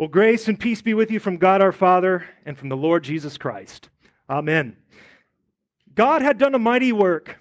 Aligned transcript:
Well, 0.00 0.08
grace 0.08 0.48
and 0.48 0.58
peace 0.58 0.80
be 0.80 0.94
with 0.94 1.10
you 1.10 1.20
from 1.20 1.36
God 1.36 1.60
our 1.60 1.72
Father 1.72 2.24
and 2.46 2.56
from 2.56 2.70
the 2.70 2.76
Lord 2.76 3.04
Jesus 3.04 3.36
Christ. 3.36 3.90
Amen. 4.30 4.78
God 5.94 6.22
had 6.22 6.38
done 6.38 6.54
a 6.54 6.58
mighty 6.58 6.90
work. 6.90 7.38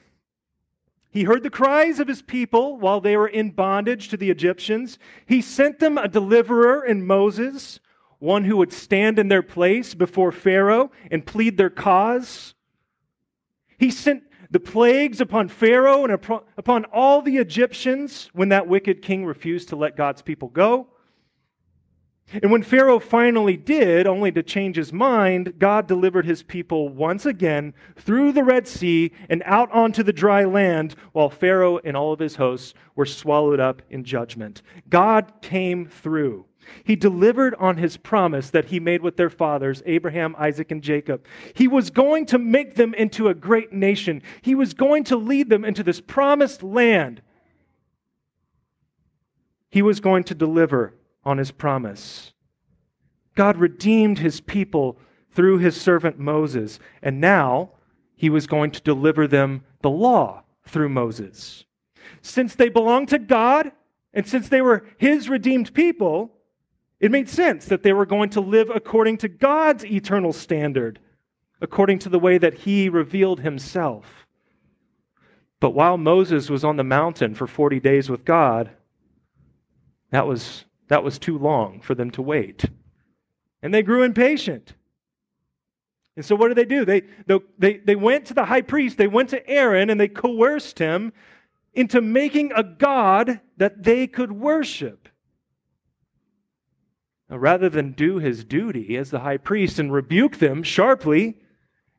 He 1.09 1.23
heard 1.23 1.43
the 1.43 1.49
cries 1.49 2.01
of 2.01 2.09
his 2.09 2.21
people 2.21 2.77
while 2.77 2.99
they 2.99 3.15
were 3.15 3.29
in 3.29 3.51
bondage 3.51 4.09
to 4.09 4.17
the 4.17 4.29
Egyptians. 4.29 4.99
He 5.25 5.41
sent 5.41 5.79
them 5.79 5.97
a 5.97 6.09
deliverer 6.09 6.83
in 6.83 7.07
Moses, 7.07 7.79
one 8.17 8.43
who 8.43 8.57
would 8.57 8.73
stand 8.73 9.19
in 9.19 9.29
their 9.29 9.41
place 9.41 9.93
before 9.93 10.33
Pharaoh 10.33 10.91
and 11.09 11.25
plead 11.25 11.55
their 11.55 11.69
cause. 11.69 12.55
He 13.77 13.89
sent 13.89 14.23
the 14.51 14.59
plagues 14.59 15.21
upon 15.21 15.47
Pharaoh 15.47 16.03
and 16.03 16.11
upon 16.57 16.83
all 16.91 17.21
the 17.21 17.37
Egyptians 17.37 18.29
when 18.33 18.49
that 18.49 18.67
wicked 18.67 19.01
king 19.01 19.25
refused 19.25 19.69
to 19.69 19.77
let 19.77 19.95
God's 19.95 20.21
people 20.21 20.49
go. 20.49 20.89
And 22.31 22.51
when 22.51 22.61
Pharaoh 22.61 22.99
finally 22.99 23.57
did, 23.57 24.05
only 24.05 24.31
to 24.33 24.43
change 24.43 24.75
his 24.75 24.93
mind, 24.93 25.57
God 25.57 25.87
delivered 25.87 26.25
his 26.25 26.43
people 26.43 26.89
once 26.89 27.25
again 27.25 27.73
through 27.95 28.33
the 28.33 28.43
Red 28.43 28.67
Sea 28.67 29.11
and 29.29 29.41
out 29.45 29.71
onto 29.71 30.03
the 30.03 30.13
dry 30.13 30.43
land, 30.43 30.95
while 31.11 31.29
Pharaoh 31.29 31.79
and 31.83 31.97
all 31.97 32.13
of 32.13 32.19
his 32.19 32.35
hosts 32.35 32.75
were 32.95 33.05
swallowed 33.05 33.59
up 33.59 33.81
in 33.89 34.03
judgment. 34.03 34.61
God 34.89 35.33
came 35.41 35.87
through. 35.87 36.45
He 36.83 36.95
delivered 36.95 37.55
on 37.55 37.77
his 37.77 37.97
promise 37.97 38.51
that 38.51 38.65
he 38.65 38.79
made 38.79 39.01
with 39.01 39.17
their 39.17 39.31
fathers, 39.31 39.81
Abraham, 39.87 40.35
Isaac, 40.37 40.69
and 40.69 40.83
Jacob. 40.83 41.25
He 41.55 41.67
was 41.67 41.89
going 41.89 42.27
to 42.27 42.37
make 42.37 42.75
them 42.75 42.93
into 42.93 43.27
a 43.27 43.33
great 43.33 43.73
nation, 43.73 44.21
he 44.41 44.53
was 44.53 44.75
going 44.75 45.03
to 45.05 45.15
lead 45.15 45.49
them 45.49 45.65
into 45.65 45.83
this 45.83 45.99
promised 45.99 46.61
land. 46.61 47.23
He 49.71 49.81
was 49.81 49.99
going 49.99 50.23
to 50.25 50.35
deliver 50.35 50.93
on 51.23 51.37
his 51.37 51.51
promise. 51.51 52.33
God 53.35 53.57
redeemed 53.57 54.19
his 54.19 54.41
people 54.41 54.97
through 55.31 55.59
his 55.59 55.79
servant 55.79 56.19
Moses, 56.19 56.79
and 57.01 57.21
now 57.21 57.71
he 58.15 58.29
was 58.29 58.47
going 58.47 58.71
to 58.71 58.81
deliver 58.81 59.27
them 59.27 59.63
the 59.81 59.89
law 59.89 60.43
through 60.65 60.89
Moses. 60.89 61.65
Since 62.21 62.55
they 62.55 62.69
belonged 62.69 63.09
to 63.09 63.19
God, 63.19 63.71
and 64.13 64.27
since 64.27 64.49
they 64.49 64.61
were 64.61 64.85
his 64.97 65.29
redeemed 65.29 65.73
people, 65.73 66.31
it 66.99 67.11
made 67.11 67.29
sense 67.29 67.65
that 67.65 67.83
they 67.83 67.93
were 67.93 68.05
going 68.05 68.29
to 68.31 68.41
live 68.41 68.69
according 68.73 69.17
to 69.19 69.29
God's 69.29 69.85
eternal 69.85 70.33
standard, 70.33 70.99
according 71.61 71.99
to 71.99 72.09
the 72.09 72.19
way 72.19 72.37
that 72.37 72.53
he 72.53 72.89
revealed 72.89 73.39
himself. 73.39 74.27
But 75.59 75.71
while 75.71 75.97
Moses 75.97 76.49
was 76.49 76.63
on 76.63 76.77
the 76.77 76.83
mountain 76.83 77.35
for 77.35 77.47
40 77.47 77.79
days 77.79 78.09
with 78.09 78.25
God, 78.25 78.71
that 80.11 80.27
was 80.27 80.65
that 80.89 81.03
was 81.03 81.17
too 81.17 81.37
long 81.37 81.79
for 81.81 81.95
them 81.95 82.11
to 82.11 82.21
wait. 82.21 82.65
And 83.61 83.73
they 83.73 83.81
grew 83.81 84.03
impatient. 84.03 84.73
And 86.15 86.25
so 86.25 86.35
what 86.35 86.49
did 86.49 86.57
they 86.57 86.65
do? 86.65 86.83
They, 86.83 87.03
they, 87.57 87.77
they 87.77 87.95
went 87.95 88.25
to 88.25 88.33
the 88.33 88.45
high 88.45 88.61
priest, 88.61 88.97
they 88.97 89.07
went 89.07 89.29
to 89.29 89.47
Aaron, 89.49 89.89
and 89.89 89.99
they 89.99 90.09
coerced 90.09 90.77
him 90.77 91.13
into 91.73 92.01
making 92.01 92.51
a 92.53 92.63
God 92.63 93.39
that 93.57 93.83
they 93.83 94.07
could 94.07 94.31
worship. 94.31 95.07
Now, 97.29 97.37
rather 97.37 97.69
than 97.69 97.91
do 97.91 98.17
his 98.17 98.43
duty 98.43 98.97
as 98.97 99.11
the 99.11 99.19
high 99.19 99.37
priest 99.37 99.79
and 99.79 99.93
rebuke 99.93 100.37
them 100.37 100.63
sharply, 100.63 101.37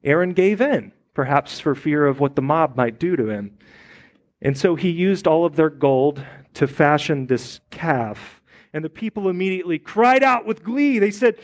Aaron 0.03 0.33
gave 0.33 0.61
in, 0.61 0.93
perhaps 1.15 1.61
for 1.61 1.75
fear 1.75 2.07
of 2.07 2.19
what 2.19 2.35
the 2.35 2.43
mob 2.43 2.77
might 2.77 2.99
do 2.99 3.17
to 3.17 3.29
him. 3.29 3.57
And 4.43 4.59
so 4.59 4.75
he 4.75 4.91
used 4.91 5.27
all 5.27 5.45
of 5.45 5.55
their 5.55 5.71
gold 5.71 6.23
to 6.55 6.67
fashion 6.67 7.27
this 7.27 7.61
calf 7.71 8.40
and 8.73 8.85
the 8.85 8.91
people 8.91 9.29
immediately 9.29 9.79
cried 9.79 10.23
out 10.23 10.47
with 10.47 10.63
glee. 10.63 10.99
They 10.99 11.11
said, 11.11 11.39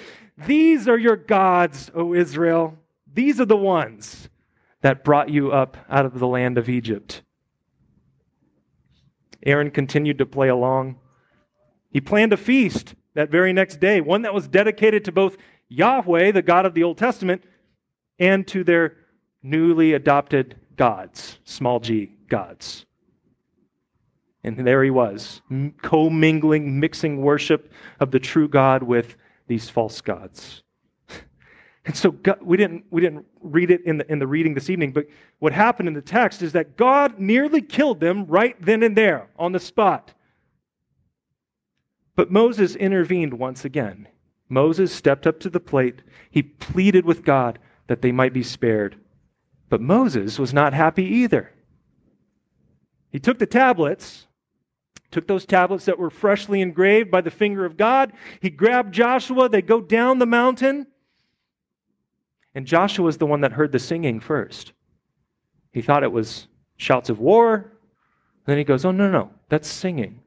These 0.46 0.88
are 0.88 0.98
your 0.98 1.16
gods, 1.16 1.90
O 1.94 2.14
Israel. 2.14 2.78
These 3.12 3.40
are 3.40 3.46
the 3.46 3.56
ones 3.56 4.28
that 4.82 5.04
brought 5.04 5.30
you 5.30 5.50
up 5.52 5.76
out 5.88 6.06
of 6.06 6.18
the 6.18 6.26
land 6.26 6.58
of 6.58 6.68
Egypt. 6.68 7.22
Aaron 9.44 9.70
continued 9.70 10.18
to 10.18 10.26
play 10.26 10.48
along. 10.48 10.98
He 11.90 12.00
planned 12.00 12.32
a 12.32 12.36
feast 12.36 12.94
that 13.14 13.30
very 13.30 13.52
next 13.52 13.80
day, 13.80 14.00
one 14.00 14.22
that 14.22 14.34
was 14.34 14.46
dedicated 14.48 15.04
to 15.04 15.12
both 15.12 15.36
Yahweh, 15.68 16.32
the 16.32 16.42
God 16.42 16.66
of 16.66 16.74
the 16.74 16.82
Old 16.82 16.98
Testament, 16.98 17.42
and 18.18 18.46
to 18.48 18.62
their 18.62 18.96
newly 19.42 19.94
adopted 19.94 20.56
gods, 20.76 21.38
small 21.44 21.80
g 21.80 22.12
gods. 22.28 22.84
And 24.46 24.56
there 24.64 24.84
he 24.84 24.90
was, 24.90 25.42
commingling, 25.82 26.78
mixing 26.78 27.20
worship 27.20 27.72
of 27.98 28.12
the 28.12 28.20
true 28.20 28.48
God 28.48 28.84
with 28.84 29.16
these 29.48 29.68
false 29.68 30.00
gods. 30.00 30.62
And 31.84 31.96
so 31.96 32.10
God, 32.10 32.38
we, 32.42 32.56
didn't, 32.56 32.84
we 32.90 33.00
didn't 33.00 33.26
read 33.40 33.70
it 33.70 33.84
in 33.84 33.98
the, 33.98 34.10
in 34.10 34.18
the 34.18 34.26
reading 34.26 34.54
this 34.54 34.70
evening, 34.70 34.90
but 34.92 35.06
what 35.38 35.52
happened 35.52 35.86
in 35.86 35.94
the 35.94 36.02
text 36.02 36.42
is 36.42 36.50
that 36.52 36.76
God 36.76 37.20
nearly 37.20 37.62
killed 37.62 38.00
them 38.00 38.26
right 38.26 38.60
then 38.60 38.82
and 38.82 38.96
there 38.96 39.28
on 39.38 39.52
the 39.52 39.60
spot. 39.60 40.12
But 42.16 42.32
Moses 42.32 42.74
intervened 42.74 43.34
once 43.34 43.64
again. 43.64 44.08
Moses 44.48 44.92
stepped 44.92 45.28
up 45.28 45.38
to 45.40 45.50
the 45.50 45.60
plate. 45.60 46.02
He 46.28 46.42
pleaded 46.42 47.04
with 47.04 47.24
God 47.24 47.60
that 47.86 48.02
they 48.02 48.10
might 48.10 48.32
be 48.32 48.42
spared. 48.42 48.96
But 49.68 49.80
Moses 49.80 50.40
was 50.40 50.52
not 50.52 50.72
happy 50.72 51.04
either. 51.04 51.52
He 53.12 53.20
took 53.20 53.38
the 53.38 53.46
tablets 53.46 54.25
took 55.10 55.26
those 55.26 55.46
tablets 55.46 55.84
that 55.84 55.98
were 55.98 56.10
freshly 56.10 56.60
engraved 56.60 57.10
by 57.10 57.20
the 57.20 57.30
finger 57.30 57.64
of 57.64 57.76
God. 57.76 58.12
He 58.40 58.50
grabbed 58.50 58.94
Joshua. 58.94 59.48
They 59.48 59.62
go 59.62 59.80
down 59.80 60.18
the 60.18 60.26
mountain. 60.26 60.86
And 62.54 62.66
Joshua 62.66 63.08
is 63.08 63.18
the 63.18 63.26
one 63.26 63.42
that 63.42 63.52
heard 63.52 63.72
the 63.72 63.78
singing 63.78 64.20
first. 64.20 64.72
He 65.72 65.82
thought 65.82 66.02
it 66.02 66.12
was 66.12 66.48
shouts 66.76 67.10
of 67.10 67.20
war. 67.20 67.72
Then 68.46 68.58
he 68.58 68.64
goes, 68.64 68.84
Oh, 68.84 68.92
no, 68.92 69.10
no, 69.10 69.30
that's 69.48 69.68
singing. 69.68 70.22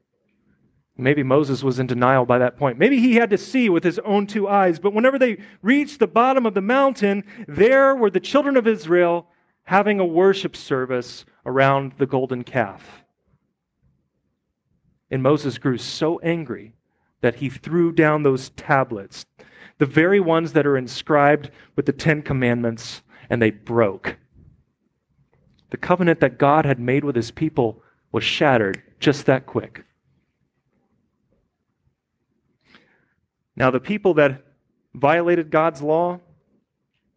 Maybe 0.96 1.22
Moses 1.22 1.62
was 1.62 1.78
in 1.78 1.86
denial 1.86 2.26
by 2.26 2.38
that 2.38 2.56
point. 2.56 2.78
Maybe 2.78 3.00
he 3.00 3.14
had 3.14 3.30
to 3.30 3.38
see 3.38 3.70
with 3.70 3.82
his 3.82 3.98
own 4.00 4.26
two 4.26 4.46
eyes. 4.46 4.78
But 4.78 4.92
whenever 4.92 5.18
they 5.18 5.38
reached 5.62 5.98
the 5.98 6.06
bottom 6.06 6.44
of 6.44 6.54
the 6.54 6.60
mountain, 6.60 7.24
there 7.48 7.96
were 7.96 8.10
the 8.10 8.20
children 8.20 8.56
of 8.56 8.66
Israel 8.66 9.26
having 9.64 9.98
a 9.98 10.04
worship 10.04 10.54
service 10.54 11.24
around 11.46 11.94
the 11.96 12.06
golden 12.06 12.44
calf. 12.44 13.04
And 15.10 15.22
Moses 15.22 15.58
grew 15.58 15.78
so 15.78 16.18
angry 16.20 16.74
that 17.20 17.36
he 17.36 17.48
threw 17.48 17.92
down 17.92 18.22
those 18.22 18.50
tablets, 18.50 19.26
the 19.78 19.86
very 19.86 20.20
ones 20.20 20.52
that 20.52 20.66
are 20.66 20.76
inscribed 20.76 21.50
with 21.76 21.86
the 21.86 21.92
Ten 21.92 22.22
Commandments, 22.22 23.02
and 23.28 23.42
they 23.42 23.50
broke. 23.50 24.16
The 25.70 25.76
covenant 25.76 26.20
that 26.20 26.38
God 26.38 26.64
had 26.64 26.80
made 26.80 27.04
with 27.04 27.16
his 27.16 27.30
people 27.30 27.82
was 28.12 28.24
shattered 28.24 28.82
just 28.98 29.26
that 29.26 29.46
quick. 29.46 29.84
Now, 33.56 33.70
the 33.70 33.80
people 33.80 34.14
that 34.14 34.42
violated 34.94 35.50
God's 35.50 35.82
law, 35.82 36.20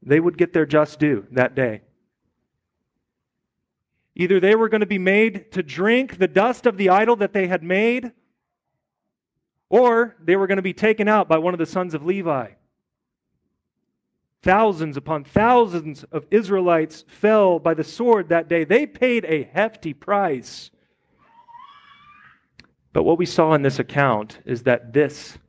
they 0.02 0.20
would 0.20 0.38
get 0.38 0.52
their 0.52 0.66
just 0.66 1.00
due 1.00 1.26
that 1.32 1.56
day. 1.56 1.83
Either 4.16 4.40
they 4.40 4.56
were 4.56 4.70
going 4.70 4.82
to 4.82 4.88
be 4.88 5.00
made 5.00 5.52
to 5.52 5.64
drink 5.64 6.18
the 6.18 6.28
dust 6.28 6.66
of 6.66 6.78
the 6.78 6.90
idol 6.90 7.16
that 7.16 7.34
they 7.34 7.48
had 7.48 7.64
made, 7.64 8.12
or 9.70 10.16
they 10.24 10.36
were 10.36 10.46
going 10.46 10.58
to 10.58 10.62
be 10.62 10.74
taken 10.74 11.08
out 11.08 11.28
by 11.28 11.38
one 11.38 11.54
of 11.54 11.58
the 11.58 11.66
sons 11.66 11.94
of 11.94 12.06
Levi. 12.06 12.52
Thousands 14.44 14.98
upon 14.98 15.24
thousands 15.24 16.04
of 16.06 16.28
Israelites 16.30 17.06
fell 17.08 17.58
by 17.60 17.74
the 17.74 17.84
sword 17.84 18.30
that 18.30 18.50
day. 18.50 18.66
They 18.66 18.86
paid 18.86 19.26
a 19.26 19.44
hefty 19.44 19.94
price. 19.94 20.70
But 22.92 23.04
what 23.04 23.18
we 23.18 23.26
saw 23.26 23.54
in 23.54 23.64
this 23.64 23.80
account 23.80 24.40
is 24.46 24.64
that 24.64 24.94
this, 24.94 25.40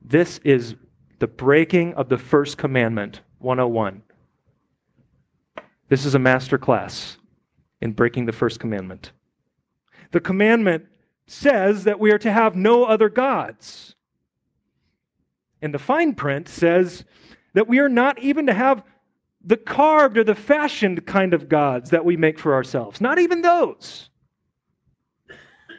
this 0.00 0.38
is 0.44 0.76
the 1.18 1.26
breaking 1.26 1.92
of 1.94 2.08
the 2.08 2.16
first 2.16 2.56
commandment, 2.56 3.20
101. 3.40 4.02
This 5.88 6.06
is 6.06 6.14
a 6.14 6.18
master 6.18 6.56
class 6.56 7.18
in 7.80 7.92
breaking 7.92 8.26
the 8.26 8.32
first 8.32 8.60
commandment. 8.60 9.12
The 10.12 10.20
commandment 10.20 10.86
says 11.26 11.84
that 11.84 12.00
we 12.00 12.10
are 12.12 12.18
to 12.18 12.32
have 12.32 12.56
no 12.56 12.84
other 12.84 13.08
gods. 13.08 13.94
And 15.62 15.72
the 15.72 15.78
fine 15.78 16.14
print 16.14 16.48
says 16.48 17.04
that 17.54 17.68
we 17.68 17.78
are 17.78 17.88
not 17.88 18.18
even 18.18 18.46
to 18.46 18.54
have 18.54 18.82
the 19.42 19.56
carved 19.56 20.18
or 20.18 20.24
the 20.24 20.34
fashioned 20.34 21.06
kind 21.06 21.32
of 21.32 21.48
gods 21.48 21.90
that 21.90 22.04
we 22.04 22.16
make 22.16 22.38
for 22.38 22.54
ourselves. 22.54 23.00
Not 23.00 23.18
even 23.18 23.42
those. 23.42 24.10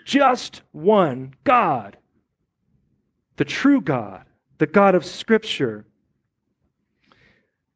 Just 0.05 0.61
one 0.71 1.35
God, 1.43 1.97
the 3.35 3.45
true 3.45 3.81
God, 3.81 4.25
the 4.57 4.67
God 4.67 4.95
of 4.95 5.05
Scripture. 5.05 5.85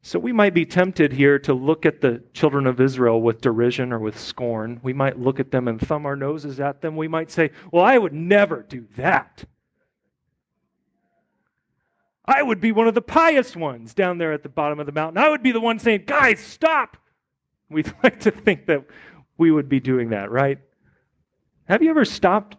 So 0.05 0.19
we 0.19 0.33
might 0.33 0.53
be 0.53 0.67
tempted 0.67 1.13
here 1.13 1.39
to 1.39 1.53
look 1.55 1.83
at 1.83 1.99
the 1.99 2.21
children 2.31 2.67
of 2.67 2.79
Israel 2.79 3.23
with 3.23 3.41
derision 3.41 3.91
or 3.91 3.97
with 3.97 4.19
scorn. 4.19 4.79
We 4.83 4.93
might 4.93 5.17
look 5.17 5.39
at 5.39 5.49
them 5.49 5.67
and 5.67 5.81
thumb 5.81 6.05
our 6.05 6.15
noses 6.15 6.59
at 6.59 6.81
them. 6.81 6.95
We 6.95 7.07
might 7.07 7.31
say, 7.31 7.49
Well, 7.71 7.83
I 7.83 7.97
would 7.97 8.13
never 8.13 8.61
do 8.61 8.85
that. 8.97 9.45
I 12.23 12.43
would 12.43 12.61
be 12.61 12.71
one 12.71 12.87
of 12.87 12.93
the 12.93 13.01
pious 13.01 13.55
ones 13.55 13.95
down 13.95 14.19
there 14.19 14.31
at 14.31 14.43
the 14.43 14.49
bottom 14.49 14.79
of 14.79 14.85
the 14.85 14.91
mountain. 14.91 15.17
I 15.17 15.27
would 15.27 15.41
be 15.41 15.51
the 15.51 15.59
one 15.59 15.79
saying, 15.79 16.03
Guys, 16.05 16.39
stop. 16.39 16.97
We'd 17.71 17.91
like 18.03 18.19
to 18.19 18.31
think 18.31 18.67
that 18.67 18.85
we 19.39 19.49
would 19.49 19.67
be 19.67 19.79
doing 19.79 20.11
that, 20.11 20.29
right? 20.29 20.59
Have 21.67 21.81
you 21.81 21.89
ever 21.89 22.05
stopped 22.05 22.57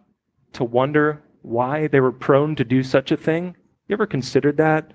to 0.51 0.65
wonder 0.65 1.23
why 1.43 1.87
they 1.87 2.01
were 2.01 2.11
prone 2.11 2.57
to 2.57 2.65
do 2.65 2.83
such 2.83 3.09
a 3.09 3.15
thing? 3.15 3.55
You 3.87 3.93
ever 3.93 4.05
considered 4.05 4.57
that? 4.57 4.91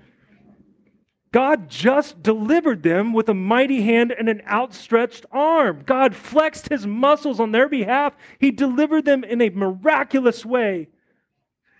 God 1.33 1.67
just 1.67 2.21
delivered 2.21 2.83
them 2.83 3.11
with 3.11 3.27
a 3.27 3.33
mighty 3.33 3.81
hand 3.81 4.11
and 4.11 4.29
an 4.29 4.43
outstretched 4.47 5.25
arm. 5.31 5.81
God 5.83 6.15
flexed 6.15 6.69
his 6.69 6.85
muscles 6.85 7.39
on 7.39 7.51
their 7.51 7.67
behalf. 7.67 8.15
He 8.39 8.51
delivered 8.51 9.05
them 9.05 9.23
in 9.23 9.41
a 9.41 9.49
miraculous 9.49 10.45
way. 10.45 10.89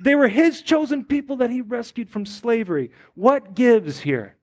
They 0.03 0.15
were 0.15 0.27
his 0.27 0.63
chosen 0.63 1.05
people 1.05 1.35
that 1.37 1.51
he 1.51 1.61
rescued 1.61 2.09
from 2.09 2.25
slavery. 2.25 2.89
What 3.13 3.53
gives 3.53 3.99
here? 3.99 4.37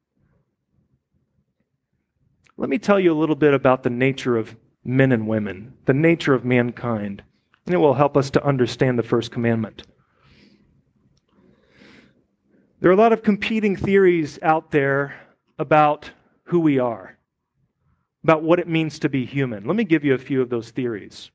Let 2.57 2.71
me 2.71 2.79
tell 2.79 3.01
you 3.01 3.13
a 3.13 3.19
little 3.19 3.35
bit 3.35 3.53
about 3.53 3.83
the 3.83 3.91
nature 3.91 4.37
of 4.37 4.55
men 4.85 5.11
and 5.11 5.27
women, 5.27 5.75
the 5.87 5.93
nature 5.93 6.35
of 6.35 6.45
mankind, 6.45 7.25
and 7.67 7.75
it 7.75 7.79
will 7.79 7.95
help 7.95 8.17
us 8.17 8.31
to 8.31 8.47
understand 8.47 8.97
the 8.97 9.03
first 9.03 9.33
commandment. 9.33 9.83
There 12.81 12.91
are 12.91 12.95
a 12.95 12.97
lot 12.97 13.13
of 13.13 13.23
competing 13.23 13.77
theories 13.77 14.39
out 14.41 14.71
there 14.71 15.15
about 15.59 16.11
who 16.45 16.61
we 16.61 16.79
are, 16.79 17.19
about 18.25 18.43
what 18.43 18.59
it 18.59 18.69
means 18.69 18.99
to 19.01 19.11
be 19.11 19.27
human. 19.27 19.67
Let 19.67 19.77
me 19.77 19.85
give 19.85 20.03
you 20.03 20.15
a 20.15 20.19
few 20.19 20.41
of 20.41 20.49
those 20.49 20.71
theories. 20.71 21.31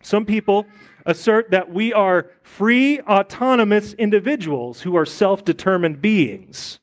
Some 0.00 0.24
people 0.24 0.66
assert 1.04 1.50
that 1.50 1.70
we 1.70 1.92
are 1.92 2.30
free, 2.42 3.00
autonomous 3.00 3.92
individuals 3.94 4.80
who 4.80 4.96
are 4.96 5.04
self 5.04 5.44
determined 5.44 6.00
beings. 6.00 6.80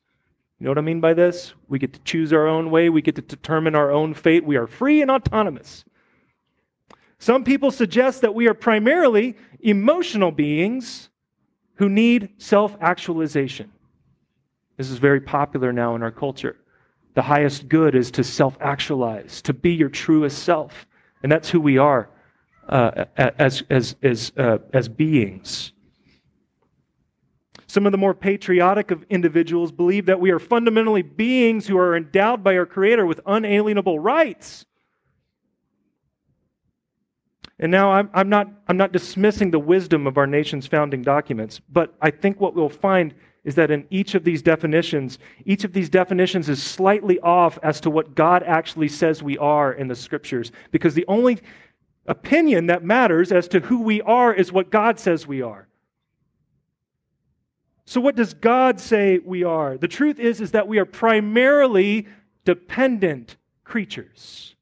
You 0.59 0.65
know 0.65 0.71
what 0.71 0.77
I 0.77 0.81
mean 0.81 1.01
by 1.01 1.15
this? 1.15 1.55
We 1.67 1.79
get 1.79 1.93
to 1.93 1.99
choose 2.01 2.31
our 2.31 2.47
own 2.47 2.69
way, 2.69 2.89
we 2.89 3.01
get 3.01 3.15
to 3.15 3.23
determine 3.23 3.73
our 3.73 3.91
own 3.91 4.13
fate. 4.13 4.45
We 4.45 4.57
are 4.57 4.67
free 4.67 5.01
and 5.01 5.09
autonomous. 5.09 5.85
Some 7.17 7.43
people 7.43 7.71
suggest 7.71 8.21
that 8.21 8.35
we 8.35 8.47
are 8.47 8.53
primarily 8.53 9.37
emotional 9.59 10.31
beings 10.31 11.09
who 11.81 11.89
need 11.89 12.29
self 12.37 12.77
actualization. 12.79 13.71
This 14.77 14.91
is 14.91 14.99
very 14.99 15.19
popular 15.19 15.73
now 15.73 15.95
in 15.95 16.03
our 16.03 16.11
culture. 16.11 16.55
The 17.15 17.23
highest 17.23 17.69
good 17.69 17.95
is 17.95 18.11
to 18.11 18.23
self 18.23 18.55
actualize, 18.61 19.41
to 19.41 19.53
be 19.53 19.73
your 19.73 19.89
truest 19.89 20.43
self. 20.43 20.85
And 21.23 21.31
that's 21.31 21.49
who 21.49 21.59
we 21.59 21.79
are 21.79 22.07
uh, 22.69 23.05
as, 23.17 23.63
as, 23.71 23.95
as, 24.03 24.31
uh, 24.37 24.59
as 24.73 24.89
beings. 24.89 25.71
Some 27.65 27.87
of 27.87 27.91
the 27.91 27.97
more 27.97 28.13
patriotic 28.13 28.91
of 28.91 29.03
individuals 29.09 29.71
believe 29.71 30.05
that 30.05 30.19
we 30.19 30.29
are 30.29 30.37
fundamentally 30.37 31.01
beings 31.01 31.65
who 31.65 31.79
are 31.79 31.97
endowed 31.97 32.43
by 32.43 32.57
our 32.57 32.67
Creator 32.67 33.07
with 33.07 33.21
unalienable 33.25 33.97
rights. 33.97 34.67
And 37.61 37.71
now 37.71 37.91
I'm, 37.91 38.09
I'm, 38.13 38.27
not, 38.27 38.47
I'm 38.67 38.75
not 38.75 38.91
dismissing 38.91 39.51
the 39.51 39.59
wisdom 39.59 40.07
of 40.07 40.17
our 40.17 40.25
nation's 40.25 40.65
founding 40.65 41.03
documents, 41.03 41.61
but 41.69 41.93
I 42.01 42.09
think 42.09 42.41
what 42.41 42.55
we'll 42.55 42.69
find 42.69 43.13
is 43.43 43.55
that 43.55 43.69
in 43.69 43.85
each 43.91 44.15
of 44.15 44.23
these 44.23 44.41
definitions, 44.41 45.19
each 45.45 45.63
of 45.63 45.71
these 45.71 45.89
definitions 45.89 46.49
is 46.49 46.61
slightly 46.61 47.19
off 47.19 47.59
as 47.61 47.79
to 47.81 47.89
what 47.89 48.15
God 48.15 48.43
actually 48.43 48.87
says 48.87 49.21
we 49.21 49.37
are 49.37 49.73
in 49.73 49.87
the 49.87 49.95
scriptures. 49.95 50.51
Because 50.71 50.95
the 50.95 51.05
only 51.07 51.39
opinion 52.07 52.65
that 52.67 52.83
matters 52.83 53.31
as 53.31 53.47
to 53.49 53.59
who 53.59 53.81
we 53.81 54.01
are 54.01 54.33
is 54.33 54.51
what 54.51 54.71
God 54.71 54.99
says 54.99 55.27
we 55.27 55.41
are. 55.41 55.67
So, 57.85 57.99
what 57.99 58.15
does 58.15 58.33
God 58.33 58.79
say 58.79 59.19
we 59.19 59.43
are? 59.43 59.77
The 59.77 59.87
truth 59.87 60.19
is, 60.19 60.39
is 60.39 60.51
that 60.51 60.67
we 60.67 60.77
are 60.77 60.85
primarily 60.85 62.07
dependent 62.45 63.37
creatures. 63.63 64.55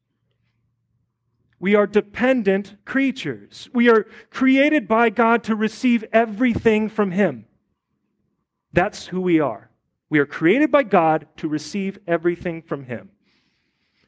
We 1.59 1.75
are 1.75 1.85
dependent 1.85 2.77
creatures. 2.85 3.69
We 3.73 3.89
are 3.89 4.05
created 4.29 4.87
by 4.87 5.09
God 5.09 5.43
to 5.45 5.55
receive 5.55 6.05
everything 6.13 6.87
from 6.87 7.11
Him. 7.11 7.45
That's 8.71 9.07
who 9.07 9.19
we 9.19 9.39
are. 9.39 9.69
We 10.09 10.19
are 10.19 10.25
created 10.25 10.71
by 10.71 10.83
God 10.83 11.27
to 11.37 11.47
receive 11.47 11.99
everything 12.07 12.61
from 12.61 12.85
Him. 12.85 13.11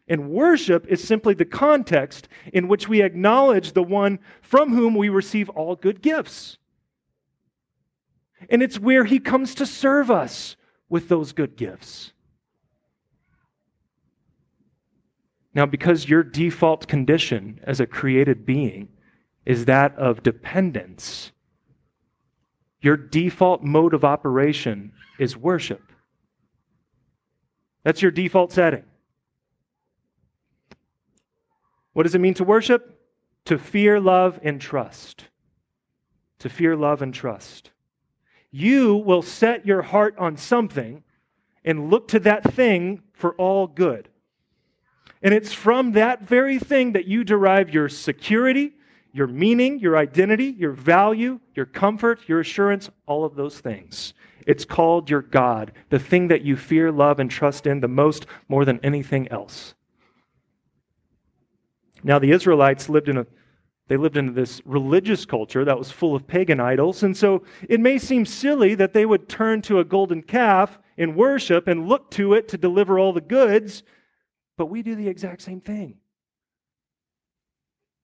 And 0.07 0.29
worship 0.29 0.87
is 0.87 1.03
simply 1.03 1.33
the 1.33 1.45
context 1.45 2.27
in 2.51 2.67
which 2.67 2.87
we 2.87 3.01
acknowledge 3.01 3.73
the 3.73 3.83
one 3.83 4.19
from 4.41 4.73
whom 4.73 4.95
we 4.95 5.09
receive 5.09 5.49
all 5.49 5.75
good 5.75 6.01
gifts. 6.01 6.57
And 8.49 8.63
it's 8.63 8.79
where 8.79 9.05
He 9.05 9.19
comes 9.19 9.55
to 9.55 9.65
serve 9.65 10.09
us 10.09 10.55
with 10.89 11.07
those 11.07 11.33
good 11.33 11.55
gifts. 11.55 12.13
Now, 15.53 15.65
because 15.65 16.07
your 16.07 16.23
default 16.23 16.87
condition 16.87 17.59
as 17.63 17.79
a 17.79 17.85
created 17.85 18.45
being 18.45 18.89
is 19.45 19.65
that 19.65 19.95
of 19.95 20.23
dependence, 20.23 21.31
your 22.79 22.95
default 22.95 23.61
mode 23.63 23.93
of 23.93 24.05
operation 24.05 24.93
is 25.19 25.35
worship. 25.35 25.91
That's 27.83 28.01
your 28.01 28.11
default 28.11 28.51
setting. 28.51 28.83
What 31.93 32.03
does 32.03 32.15
it 32.15 32.21
mean 32.21 32.35
to 32.35 32.43
worship? 32.43 32.99
To 33.45 33.57
fear, 33.57 33.99
love, 33.99 34.39
and 34.43 34.61
trust. 34.61 35.25
To 36.39 36.49
fear, 36.49 36.75
love, 36.75 37.01
and 37.01 37.13
trust. 37.13 37.71
You 38.51 38.95
will 38.95 39.21
set 39.21 39.65
your 39.65 39.81
heart 39.81 40.15
on 40.17 40.37
something 40.37 41.03
and 41.65 41.89
look 41.89 42.07
to 42.09 42.19
that 42.19 42.53
thing 42.53 43.03
for 43.13 43.35
all 43.35 43.67
good. 43.67 44.09
And 45.21 45.33
it's 45.33 45.53
from 45.53 45.91
that 45.93 46.23
very 46.23 46.57
thing 46.57 46.93
that 46.93 47.05
you 47.05 47.23
derive 47.23 47.73
your 47.73 47.89
security, 47.89 48.73
your 49.13 49.27
meaning, 49.27 49.79
your 49.79 49.97
identity, 49.97 50.55
your 50.57 50.71
value, 50.71 51.39
your 51.53 51.65
comfort, 51.65 52.21
your 52.27 52.39
assurance, 52.39 52.89
all 53.05 53.23
of 53.23 53.35
those 53.35 53.59
things. 53.59 54.13
It's 54.47 54.65
called 54.65 55.09
your 55.09 55.21
God, 55.21 55.73
the 55.89 55.99
thing 55.99 56.29
that 56.29 56.41
you 56.41 56.55
fear, 56.55 56.91
love, 56.91 57.19
and 57.19 57.29
trust 57.29 57.67
in 57.67 57.81
the 57.81 57.87
most 57.87 58.25
more 58.47 58.65
than 58.65 58.79
anything 58.81 59.27
else. 59.27 59.75
Now, 62.03 62.17
the 62.17 62.31
Israelites 62.31 62.89
lived 62.89 63.09
in 63.09 63.17
a 63.17 63.27
they 63.87 63.97
lived 63.97 64.15
in 64.15 64.33
this 64.33 64.61
religious 64.63 65.25
culture 65.25 65.65
that 65.65 65.77
was 65.77 65.91
full 65.91 66.15
of 66.15 66.25
pagan 66.25 66.61
idols, 66.61 67.03
and 67.03 67.17
so 67.17 67.43
it 67.67 67.81
may 67.81 67.97
seem 67.97 68.25
silly 68.25 68.73
that 68.75 68.93
they 68.93 69.05
would 69.05 69.27
turn 69.27 69.61
to 69.63 69.79
a 69.79 69.83
golden 69.83 70.21
calf 70.21 70.79
in 70.95 71.13
worship 71.13 71.67
and 71.67 71.89
look 71.89 72.09
to 72.11 72.33
it 72.33 72.47
to 72.47 72.57
deliver 72.57 72.97
all 72.97 73.11
the 73.11 73.19
goods, 73.19 73.83
but 74.61 74.67
we 74.67 74.83
do 74.83 74.93
the 74.93 75.07
exact 75.07 75.41
same 75.41 75.59
thing. 75.59 75.95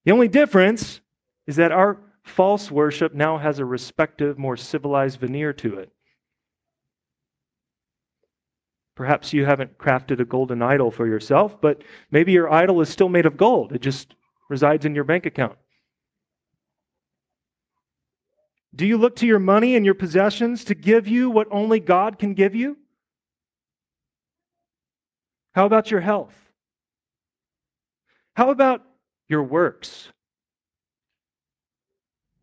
The 0.05 0.11
only 0.11 0.27
difference 0.27 1.01
is 1.45 1.57
that 1.57 1.71
our 1.71 1.99
false 2.23 2.71
worship 2.71 3.13
now 3.13 3.37
has 3.37 3.59
a 3.59 3.65
respective, 3.65 4.39
more 4.39 4.57
civilized 4.57 5.19
veneer 5.19 5.53
to 5.53 5.77
it. 5.77 5.91
Perhaps 8.95 9.33
you 9.33 9.45
haven't 9.45 9.77
crafted 9.77 10.19
a 10.19 10.25
golden 10.25 10.63
idol 10.63 10.89
for 10.89 11.05
yourself, 11.05 11.61
but 11.61 11.83
maybe 12.09 12.31
your 12.31 12.51
idol 12.51 12.81
is 12.81 12.89
still 12.89 13.07
made 13.07 13.27
of 13.27 13.37
gold. 13.37 13.71
It 13.71 13.83
just 13.83 14.15
resides 14.49 14.83
in 14.83 14.95
your 14.95 15.03
bank 15.03 15.27
account. 15.27 15.59
Do 18.75 18.87
you 18.87 18.97
look 18.97 19.15
to 19.17 19.27
your 19.27 19.37
money 19.37 19.75
and 19.75 19.85
your 19.85 19.93
possessions 19.93 20.63
to 20.63 20.73
give 20.73 21.07
you 21.07 21.29
what 21.29 21.49
only 21.51 21.79
God 21.79 22.17
can 22.17 22.33
give 22.33 22.55
you? 22.55 22.77
How 25.53 25.67
about 25.67 25.91
your 25.91 26.01
health? 26.01 26.33
How 28.37 28.51
about 28.51 28.83
your 29.27 29.41
works. 29.41 30.09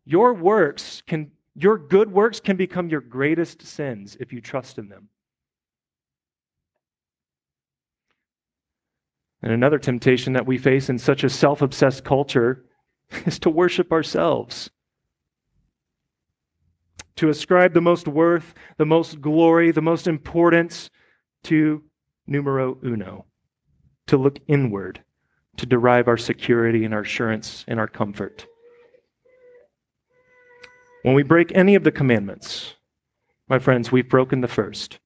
Your 0.03 0.33
works 0.33 1.01
can 1.07 1.31
your 1.55 1.77
good 1.77 2.11
works 2.11 2.41
can 2.41 2.57
become 2.57 2.89
your 2.89 2.99
greatest 2.99 3.61
sins 3.61 4.17
if 4.19 4.33
you 4.33 4.41
trust 4.41 4.77
in 4.77 4.89
them. 4.89 5.07
And 9.41 9.53
another 9.53 9.79
temptation 9.79 10.33
that 10.33 10.45
we 10.45 10.57
face 10.57 10.89
in 10.89 10.99
such 10.99 11.23
a 11.23 11.29
self 11.29 11.61
obsessed 11.61 12.03
culture 12.03 12.65
is 13.25 13.39
to 13.39 13.49
worship 13.49 13.93
ourselves. 13.93 14.69
To 17.15 17.29
ascribe 17.29 17.73
the 17.73 17.79
most 17.79 18.05
worth, 18.05 18.53
the 18.75 18.85
most 18.85 19.21
glory, 19.21 19.71
the 19.71 19.81
most 19.81 20.07
importance 20.07 20.89
to 21.43 21.85
numero 22.27 22.77
uno, 22.83 23.27
to 24.07 24.17
look 24.17 24.39
inward 24.49 25.01
to 25.57 25.65
derive 25.65 26.07
our 26.07 26.17
security 26.17 26.85
and 26.85 26.93
our 26.93 27.01
assurance 27.01 27.65
and 27.67 27.79
our 27.79 27.87
comfort. 27.87 28.45
When 31.03 31.13
we 31.13 31.23
break 31.23 31.51
any 31.53 31.75
of 31.75 31.83
the 31.83 31.91
commandments, 31.91 32.75
my 33.47 33.59
friends, 33.59 33.91
we've 33.91 34.09
broken 34.09 34.41
the 34.41 34.47
first. 34.47 34.99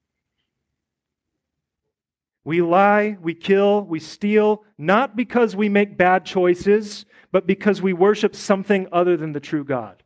We 2.46 2.62
lie, 2.62 3.18
we 3.22 3.36
kill, 3.36 3.84
we 3.84 4.00
steal, 4.00 4.64
not 4.78 5.16
because 5.16 5.56
we 5.56 5.68
make 5.68 5.98
bad 5.98 6.26
choices, 6.26 7.06
but 7.32 7.46
because 7.46 7.82
we 7.82 7.94
worship 7.94 8.36
something 8.36 8.88
other 8.92 9.18
than 9.18 9.34
the 9.34 9.40
true 9.40 9.66
God. 9.66 10.04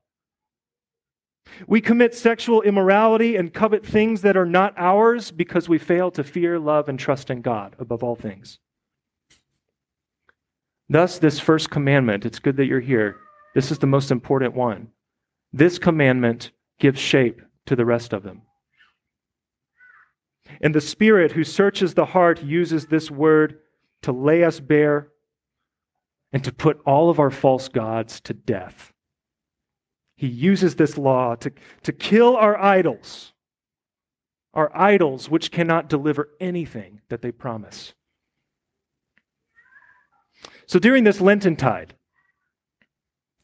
We 1.67 1.79
commit 1.81 2.15
sexual 2.15 2.61
immorality 2.63 3.35
and 3.35 3.53
covet 3.53 3.85
things 3.85 4.21
that 4.21 4.35
are 4.35 4.45
not 4.45 4.73
ours 4.77 5.31
because 5.31 5.69
we 5.69 5.77
fail 5.77 6.09
to 6.11 6.23
fear, 6.23 6.57
love, 6.57 6.89
and 6.89 6.97
trust 6.97 7.29
in 7.29 7.41
God 7.41 7.75
above 7.77 8.03
all 8.03 8.15
things. 8.15 8.59
Thus, 10.89 11.19
this 11.19 11.39
first 11.39 11.69
commandment, 11.69 12.25
it's 12.25 12.39
good 12.39 12.57
that 12.57 12.65
you're 12.65 12.79
here. 12.79 13.17
This 13.55 13.71
is 13.71 13.79
the 13.79 13.87
most 13.87 14.11
important 14.11 14.53
one. 14.53 14.89
This 15.51 15.79
commandment 15.79 16.51
gives 16.79 16.99
shape 16.99 17.41
to 17.65 17.75
the 17.75 17.85
rest 17.85 18.13
of 18.13 18.23
them. 18.23 18.41
And 20.61 20.73
the 20.73 20.81
Spirit 20.81 21.31
who 21.31 21.43
searches 21.43 21.93
the 21.93 22.05
heart 22.05 22.43
uses 22.43 22.87
this 22.87 23.09
word 23.09 23.59
to 24.01 24.11
lay 24.11 24.43
us 24.43 24.59
bare 24.59 25.09
and 26.31 26.43
to 26.43 26.51
put 26.51 26.81
all 26.85 27.09
of 27.09 27.19
our 27.19 27.31
false 27.31 27.69
gods 27.69 28.19
to 28.21 28.33
death. 28.33 28.91
He 30.15 30.27
uses 30.27 30.75
this 30.75 30.97
law 30.97 31.35
to, 31.35 31.51
to 31.83 31.91
kill 31.91 32.35
our 32.35 32.59
idols, 32.59 33.33
our 34.53 34.75
idols 34.75 35.29
which 35.29 35.51
cannot 35.51 35.89
deliver 35.89 36.29
anything 36.39 37.01
that 37.09 37.21
they 37.21 37.31
promise. 37.31 37.93
So 40.73 40.79
during 40.79 41.03
this 41.03 41.21
Lenten 41.21 41.55
tide, 41.55 41.93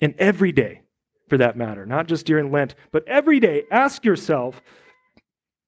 and 0.01 0.15
every 0.17 0.51
day 0.51 0.81
for 1.27 1.37
that 1.37 1.55
matter, 1.55 1.85
not 1.85 2.07
just 2.07 2.25
during 2.25 2.51
Lent, 2.51 2.73
but 2.91 3.07
every 3.07 3.39
day, 3.39 3.65
ask 3.69 4.03
yourself, 4.03 4.59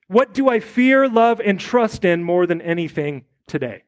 what 0.08 0.34
do 0.34 0.50
I 0.50 0.60
fear, 0.60 1.08
love, 1.08 1.40
and 1.40 1.60
trust 1.60 2.04
in 2.04 2.24
more 2.24 2.48
than 2.48 2.62
anything 2.62 3.26
today? 3.46 3.84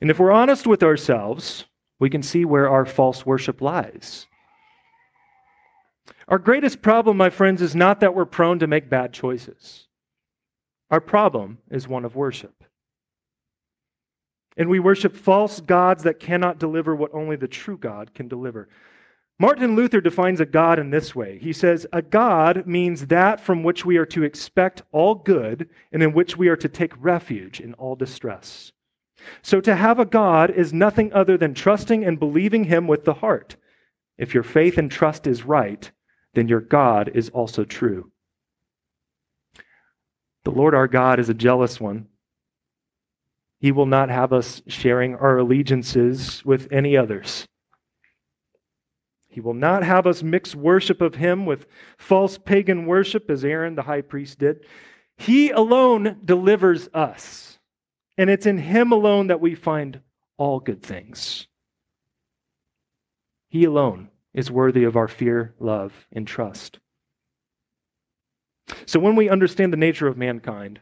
And 0.00 0.10
if 0.10 0.18
we're 0.18 0.32
honest 0.32 0.66
with 0.66 0.82
ourselves, 0.82 1.66
we 2.00 2.10
can 2.10 2.24
see 2.24 2.44
where 2.44 2.68
our 2.68 2.84
false 2.84 3.24
worship 3.24 3.60
lies. 3.60 4.26
Our 6.26 6.40
greatest 6.40 6.82
problem, 6.82 7.16
my 7.16 7.30
friends, 7.30 7.62
is 7.62 7.76
not 7.76 8.00
that 8.00 8.16
we're 8.16 8.24
prone 8.24 8.58
to 8.58 8.66
make 8.66 8.90
bad 8.90 9.12
choices. 9.12 9.86
Our 10.90 11.00
problem 11.00 11.58
is 11.70 11.86
one 11.86 12.04
of 12.04 12.16
worship. 12.16 12.64
And 14.56 14.68
we 14.68 14.80
worship 14.80 15.14
false 15.14 15.60
gods 15.60 16.02
that 16.04 16.20
cannot 16.20 16.58
deliver 16.58 16.96
what 16.96 17.14
only 17.14 17.36
the 17.36 17.48
true 17.48 17.76
God 17.76 18.14
can 18.14 18.28
deliver. 18.28 18.68
Martin 19.38 19.76
Luther 19.76 20.00
defines 20.00 20.40
a 20.40 20.46
God 20.46 20.78
in 20.78 20.90
this 20.90 21.14
way. 21.14 21.38
He 21.38 21.52
says, 21.52 21.86
A 21.92 22.00
God 22.00 22.66
means 22.66 23.08
that 23.08 23.38
from 23.38 23.62
which 23.62 23.84
we 23.84 23.98
are 23.98 24.06
to 24.06 24.24
expect 24.24 24.82
all 24.92 25.14
good 25.14 25.68
and 25.92 26.02
in 26.02 26.14
which 26.14 26.38
we 26.38 26.48
are 26.48 26.56
to 26.56 26.68
take 26.68 26.92
refuge 26.98 27.60
in 27.60 27.74
all 27.74 27.96
distress. 27.96 28.72
So 29.42 29.60
to 29.60 29.74
have 29.74 29.98
a 29.98 30.06
God 30.06 30.50
is 30.50 30.72
nothing 30.72 31.12
other 31.12 31.36
than 31.36 31.52
trusting 31.52 32.04
and 32.04 32.18
believing 32.18 32.64
Him 32.64 32.86
with 32.86 33.04
the 33.04 33.14
heart. 33.14 33.56
If 34.16 34.32
your 34.32 34.42
faith 34.42 34.78
and 34.78 34.90
trust 34.90 35.26
is 35.26 35.44
right, 35.44 35.90
then 36.32 36.48
your 36.48 36.60
God 36.60 37.10
is 37.14 37.28
also 37.28 37.64
true. 37.64 38.10
The 40.44 40.50
Lord 40.50 40.74
our 40.74 40.88
God 40.88 41.20
is 41.20 41.28
a 41.28 41.34
jealous 41.34 41.78
one. 41.78 42.06
He 43.58 43.72
will 43.72 43.86
not 43.86 44.10
have 44.10 44.32
us 44.32 44.62
sharing 44.66 45.14
our 45.14 45.38
allegiances 45.38 46.44
with 46.44 46.68
any 46.70 46.96
others. 46.96 47.46
He 49.28 49.40
will 49.40 49.54
not 49.54 49.82
have 49.82 50.06
us 50.06 50.22
mix 50.22 50.54
worship 50.54 51.00
of 51.00 51.16
Him 51.16 51.46
with 51.46 51.66
false 51.98 52.38
pagan 52.38 52.86
worship, 52.86 53.30
as 53.30 53.44
Aaron 53.44 53.74
the 53.74 53.82
high 53.82 54.00
priest 54.00 54.38
did. 54.38 54.64
He 55.16 55.50
alone 55.50 56.20
delivers 56.24 56.88
us. 56.94 57.58
And 58.18 58.30
it's 58.30 58.46
in 58.46 58.58
Him 58.58 58.92
alone 58.92 59.26
that 59.26 59.40
we 59.40 59.54
find 59.54 60.00
all 60.38 60.60
good 60.60 60.82
things. 60.82 61.48
He 63.48 63.64
alone 63.64 64.08
is 64.32 64.50
worthy 64.50 64.84
of 64.84 64.96
our 64.96 65.08
fear, 65.08 65.54
love, 65.58 66.06
and 66.12 66.26
trust. 66.26 66.78
So 68.86 68.98
when 68.98 69.16
we 69.16 69.28
understand 69.28 69.72
the 69.72 69.78
nature 69.78 70.08
of 70.08 70.16
mankind, 70.16 70.80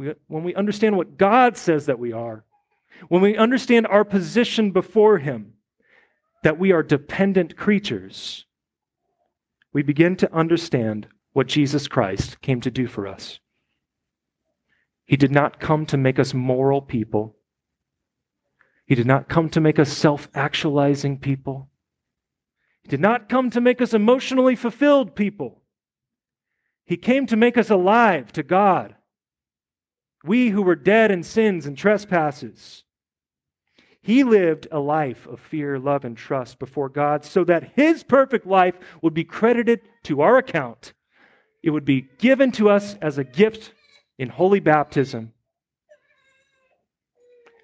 we, 0.00 0.14
when 0.28 0.44
we 0.44 0.54
understand 0.54 0.96
what 0.96 1.18
God 1.18 1.58
says 1.58 1.84
that 1.84 1.98
we 1.98 2.10
are, 2.10 2.42
when 3.08 3.20
we 3.20 3.36
understand 3.36 3.86
our 3.86 4.02
position 4.02 4.70
before 4.70 5.18
Him, 5.18 5.52
that 6.42 6.58
we 6.58 6.72
are 6.72 6.82
dependent 6.82 7.54
creatures, 7.54 8.46
we 9.74 9.82
begin 9.82 10.16
to 10.16 10.34
understand 10.34 11.06
what 11.34 11.48
Jesus 11.48 11.86
Christ 11.86 12.40
came 12.40 12.62
to 12.62 12.70
do 12.70 12.86
for 12.86 13.06
us. 13.06 13.40
He 15.04 15.18
did 15.18 15.30
not 15.30 15.60
come 15.60 15.84
to 15.86 15.98
make 15.98 16.18
us 16.18 16.32
moral 16.32 16.80
people. 16.80 17.36
He 18.86 18.94
did 18.94 19.06
not 19.06 19.28
come 19.28 19.50
to 19.50 19.60
make 19.60 19.78
us 19.78 19.92
self 19.92 20.30
actualizing 20.34 21.18
people. 21.18 21.68
He 22.82 22.88
did 22.88 23.00
not 23.00 23.28
come 23.28 23.50
to 23.50 23.60
make 23.60 23.82
us 23.82 23.92
emotionally 23.92 24.56
fulfilled 24.56 25.14
people. 25.14 25.60
He 26.86 26.96
came 26.96 27.26
to 27.26 27.36
make 27.36 27.58
us 27.58 27.68
alive 27.68 28.32
to 28.32 28.42
God. 28.42 28.94
We 30.24 30.50
who 30.50 30.62
were 30.62 30.76
dead 30.76 31.10
in 31.10 31.22
sins 31.22 31.66
and 31.66 31.76
trespasses. 31.76 32.84
He 34.02 34.24
lived 34.24 34.66
a 34.70 34.78
life 34.78 35.26
of 35.26 35.40
fear, 35.40 35.78
love, 35.78 36.04
and 36.04 36.16
trust 36.16 36.58
before 36.58 36.88
God 36.88 37.24
so 37.24 37.44
that 37.44 37.72
his 37.76 38.02
perfect 38.02 38.46
life 38.46 38.74
would 39.02 39.14
be 39.14 39.24
credited 39.24 39.80
to 40.04 40.22
our 40.22 40.38
account. 40.38 40.94
It 41.62 41.70
would 41.70 41.84
be 41.84 42.08
given 42.18 42.50
to 42.52 42.70
us 42.70 42.96
as 43.02 43.18
a 43.18 43.24
gift 43.24 43.74
in 44.18 44.30
holy 44.30 44.60
baptism. 44.60 45.32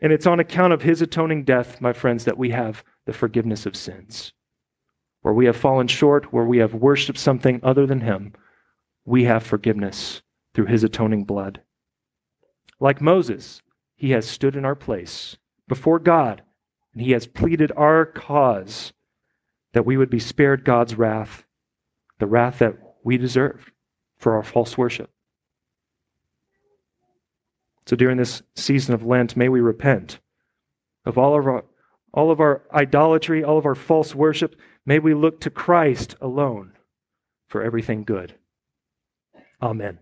And 0.02 0.12
it's 0.12 0.26
on 0.26 0.40
account 0.40 0.74
of 0.74 0.82
his 0.82 1.00
atoning 1.00 1.44
death, 1.44 1.80
my 1.80 1.94
friends, 1.94 2.24
that 2.26 2.36
we 2.36 2.50
have 2.50 2.84
the 3.06 3.14
forgiveness 3.14 3.64
of 3.64 3.74
sins. 3.74 4.32
Where 5.22 5.34
we 5.34 5.46
have 5.46 5.56
fallen 5.56 5.88
short, 5.88 6.32
where 6.32 6.44
we 6.44 6.58
have 6.58 6.74
worshiped 6.74 7.18
something 7.18 7.60
other 7.62 7.86
than 7.86 8.02
him, 8.02 8.34
we 9.06 9.24
have 9.24 9.42
forgiveness 9.42 10.22
through 10.54 10.66
his 10.66 10.84
atoning 10.84 11.24
blood. 11.24 11.62
Like 12.80 13.00
Moses, 13.00 13.62
he 13.94 14.10
has 14.10 14.26
stood 14.26 14.56
in 14.56 14.64
our 14.64 14.74
place 14.74 15.36
before 15.68 15.98
God, 15.98 16.42
and 16.92 17.02
he 17.02 17.12
has 17.12 17.26
pleaded 17.26 17.72
our 17.76 18.04
cause 18.04 18.92
that 19.72 19.86
we 19.86 19.96
would 19.96 20.10
be 20.10 20.18
spared 20.18 20.64
God's 20.64 20.94
wrath, 20.94 21.44
the 22.18 22.26
wrath 22.26 22.58
that 22.60 22.76
we 23.02 23.16
deserve 23.16 23.70
for 24.18 24.34
our 24.36 24.42
false 24.42 24.76
worship. 24.78 25.10
So 27.86 27.96
during 27.96 28.16
this 28.16 28.42
season 28.54 28.94
of 28.94 29.04
Lent, 29.04 29.36
may 29.36 29.48
we 29.48 29.60
repent 29.60 30.18
of 31.04 31.18
all 31.18 31.38
of 31.38 31.46
our, 31.46 31.64
all 32.12 32.30
of 32.30 32.40
our 32.40 32.62
idolatry, 32.72 33.44
all 33.44 33.58
of 33.58 33.66
our 33.66 33.74
false 33.74 34.14
worship. 34.14 34.56
May 34.84 34.98
we 34.98 35.14
look 35.14 35.40
to 35.42 35.50
Christ 35.50 36.16
alone 36.20 36.72
for 37.48 37.62
everything 37.62 38.02
good. 38.04 38.34
Amen. 39.62 40.00